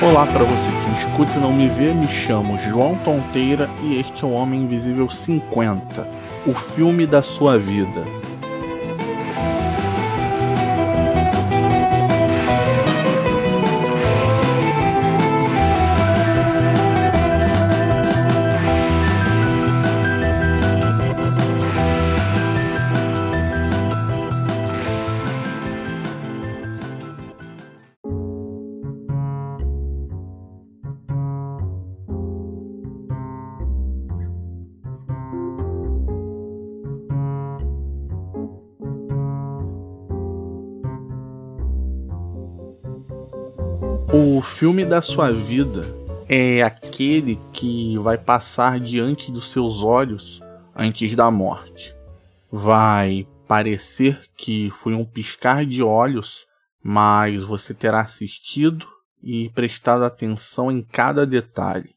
Olá 0.00 0.24
para 0.26 0.44
você 0.44 0.70
que 0.70 0.90
me 0.90 0.96
escuta 0.96 1.32
e 1.36 1.40
não 1.40 1.52
me 1.52 1.68
vê, 1.68 1.92
me 1.92 2.06
chamo 2.06 2.56
João 2.56 2.94
Tonteira 2.98 3.68
e 3.82 3.98
este 3.98 4.22
é 4.22 4.26
o 4.28 4.30
Homem 4.30 4.62
Invisível 4.62 5.10
50, 5.10 6.06
o 6.46 6.54
filme 6.54 7.04
da 7.04 7.20
sua 7.20 7.58
vida. 7.58 8.04
O 44.20 44.42
filme 44.42 44.84
da 44.84 45.00
sua 45.00 45.30
vida 45.30 45.82
é 46.28 46.60
aquele 46.60 47.38
que 47.52 47.96
vai 47.98 48.18
passar 48.18 48.80
diante 48.80 49.30
dos 49.30 49.52
seus 49.52 49.84
olhos 49.84 50.42
antes 50.74 51.14
da 51.14 51.30
morte. 51.30 51.94
Vai 52.50 53.28
parecer 53.46 54.20
que 54.36 54.72
foi 54.82 54.92
um 54.92 55.04
piscar 55.04 55.64
de 55.64 55.84
olhos, 55.84 56.46
mas 56.82 57.44
você 57.44 57.72
terá 57.72 58.00
assistido 58.00 58.88
e 59.22 59.50
prestado 59.50 60.04
atenção 60.04 60.68
em 60.68 60.82
cada 60.82 61.24
detalhe. 61.24 61.94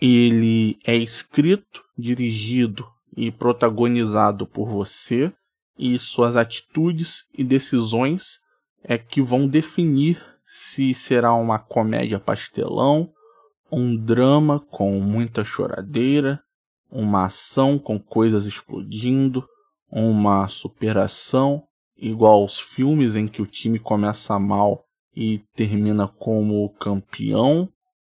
Ele 0.00 0.80
é 0.84 0.96
escrito, 0.96 1.84
dirigido 1.96 2.84
e 3.16 3.30
protagonizado 3.30 4.48
por 4.48 4.68
você, 4.68 5.32
e 5.78 5.96
suas 5.96 6.34
atitudes 6.34 7.22
e 7.32 7.44
decisões 7.44 8.40
é 8.82 8.98
que 8.98 9.22
vão 9.22 9.46
definir 9.46 10.31
se 10.54 10.92
será 10.92 11.32
uma 11.32 11.58
comédia 11.58 12.20
pastelão, 12.20 13.10
um 13.70 13.96
drama 13.96 14.60
com 14.60 15.00
muita 15.00 15.46
choradeira, 15.46 16.42
uma 16.90 17.24
ação 17.24 17.78
com 17.78 17.98
coisas 17.98 18.44
explodindo, 18.44 19.48
uma 19.90 20.46
superação 20.48 21.62
igual 21.96 22.42
aos 22.42 22.60
filmes 22.60 23.16
em 23.16 23.26
que 23.26 23.40
o 23.40 23.46
time 23.46 23.78
começa 23.78 24.38
mal 24.38 24.84
e 25.16 25.38
termina 25.54 26.06
como 26.06 26.68
campeão, 26.74 27.66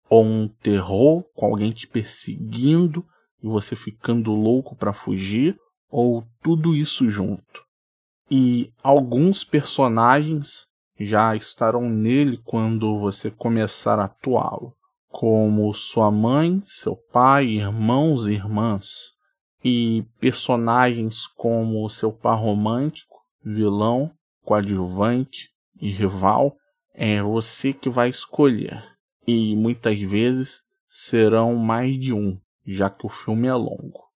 ou 0.08 0.24
um 0.24 0.46
terror 0.46 1.24
com 1.34 1.46
alguém 1.46 1.72
te 1.72 1.88
perseguindo 1.88 3.04
e 3.42 3.48
você 3.48 3.74
ficando 3.74 4.30
louco 4.30 4.76
para 4.76 4.92
fugir, 4.92 5.58
ou 5.90 6.24
tudo 6.40 6.72
isso 6.76 7.10
junto. 7.10 7.64
E 8.30 8.72
alguns 8.80 9.42
personagens 9.42 10.67
já 10.98 11.34
estarão 11.36 11.88
nele 11.88 12.38
quando 12.44 12.98
você 12.98 13.30
começar 13.30 13.98
a 13.98 14.04
atuá-lo, 14.04 14.74
como 15.08 15.72
sua 15.72 16.10
mãe, 16.10 16.60
seu 16.64 16.96
pai, 16.96 17.46
irmãos 17.46 18.26
e 18.26 18.32
irmãs, 18.32 19.12
e 19.64 20.04
personagens 20.20 21.26
como 21.26 21.88
seu 21.88 22.12
par 22.12 22.38
romântico, 22.38 23.16
vilão, 23.44 24.10
coadjuvante 24.44 25.50
e 25.80 25.90
rival, 25.90 26.56
é 26.94 27.22
você 27.22 27.72
que 27.72 27.88
vai 27.88 28.08
escolher. 28.08 28.82
E 29.26 29.54
muitas 29.54 30.00
vezes 30.00 30.62
serão 30.88 31.54
mais 31.54 31.98
de 31.98 32.12
um, 32.12 32.38
já 32.66 32.90
que 32.90 33.06
o 33.06 33.08
filme 33.08 33.46
é 33.46 33.54
longo. 33.54 34.08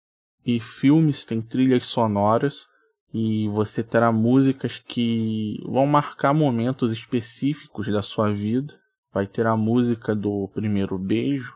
E 0.45 0.59
filmes 0.59 1.25
têm 1.25 1.41
trilhas 1.41 1.87
sonoras 1.87 2.67
e 3.12 3.47
você 3.49 3.83
terá 3.83 4.11
músicas 4.11 4.78
que 4.78 5.59
vão 5.67 5.87
marcar 5.87 6.33
momentos 6.33 6.91
específicos 6.91 7.87
da 7.93 8.00
sua 8.00 8.33
vida. 8.33 8.75
Vai 9.12 9.27
ter 9.27 9.47
a 9.47 9.56
música 9.56 10.15
do 10.15 10.49
primeiro 10.55 10.99
beijo, 10.99 11.55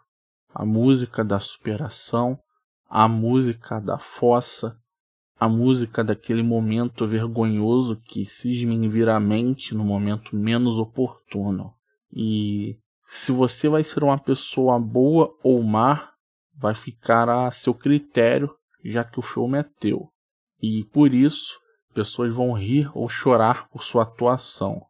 a 0.52 0.66
música 0.66 1.24
da 1.24 1.40
superação, 1.40 2.38
a 2.88 3.08
música 3.08 3.80
da 3.80 3.98
fossa, 3.98 4.76
a 5.40 5.48
música 5.48 6.04
daquele 6.04 6.42
momento 6.42 7.06
vergonhoso 7.06 7.96
que 8.04 8.26
cisma 8.26 8.74
em 8.74 8.88
vir 8.88 9.08
à 9.08 9.18
mente 9.18 9.74
no 9.74 9.84
momento 9.84 10.36
menos 10.36 10.76
oportuno. 10.76 11.72
E 12.12 12.78
se 13.06 13.32
você 13.32 13.68
vai 13.68 13.82
ser 13.82 14.04
uma 14.04 14.18
pessoa 14.18 14.78
boa 14.78 15.34
ou 15.42 15.62
má, 15.62 16.10
vai 16.54 16.74
ficar 16.74 17.30
a 17.30 17.50
seu 17.50 17.72
critério, 17.72 18.54
já 18.84 19.02
que 19.04 19.18
o 19.18 19.22
filme 19.22 19.58
é 19.58 19.62
teu 19.62 20.10
e 20.62 20.84
por 20.84 21.12
isso 21.12 21.58
pessoas 21.94 22.34
vão 22.34 22.52
rir 22.52 22.90
ou 22.94 23.08
chorar 23.08 23.68
por 23.68 23.82
sua 23.82 24.02
atuação. 24.02 24.82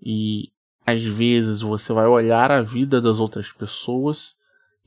E 0.00 0.50
às 0.86 1.02
vezes 1.02 1.60
você 1.60 1.92
vai 1.92 2.06
olhar 2.06 2.50
a 2.50 2.62
vida 2.62 3.00
das 3.00 3.18
outras 3.18 3.50
pessoas 3.52 4.34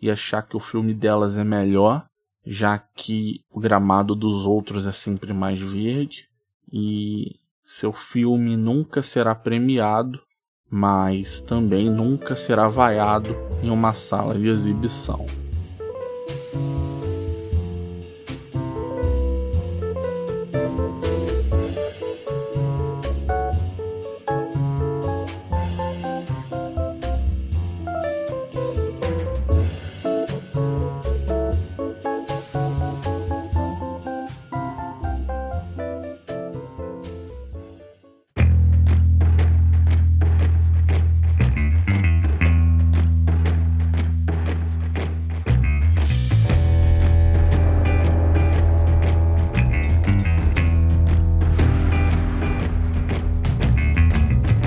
e 0.02 0.12
achar 0.12 0.42
que 0.44 0.56
o 0.56 0.60
filme 0.60 0.94
delas 0.94 1.38
é 1.38 1.44
melhor, 1.44 2.06
já 2.46 2.78
que 2.78 3.42
o 3.52 3.60
gramado 3.60 4.16
dos 4.16 4.46
outros 4.46 4.88
é 4.88 4.92
sempre 4.92 5.34
mais 5.34 5.60
verde 5.60 6.28
e 6.72 7.36
seu 7.66 7.92
filme 7.92 8.56
nunca 8.56 9.04
será 9.04 9.36
premiado, 9.36 10.22
mas 10.70 11.42
também 11.42 11.90
nunca 11.90 12.36
será 12.36 12.68
vaiado 12.68 13.36
em 13.64 13.70
uma 13.70 13.94
sala 13.94 14.36
de 14.36 14.48
exibição. 14.48 15.26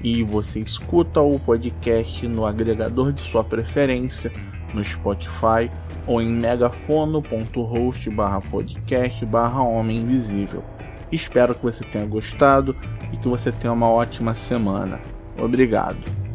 e 0.03 0.23
você 0.23 0.59
escuta 0.59 1.21
o 1.21 1.37
podcast 1.37 2.27
no 2.27 2.43
agregador 2.43 3.13
de 3.13 3.21
sua 3.21 3.43
preferência, 3.43 4.31
no 4.73 4.83
Spotify 4.83 5.69
ou 6.07 6.19
em 6.19 6.31
megafono.host/podcast/homem 6.31 9.29
barra 9.29 9.93
invisível. 9.93 10.63
Espero 11.11 11.55
que 11.55 11.63
você 11.63 11.83
tenha 11.83 12.05
gostado 12.05 12.75
e 13.13 13.17
que 13.17 13.27
você 13.27 13.51
tenha 13.51 13.73
uma 13.73 13.89
ótima 13.89 14.33
semana. 14.33 14.99
Obrigado. 15.37 16.26